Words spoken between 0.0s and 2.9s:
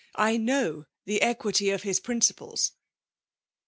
I know the equity of Ui principles.''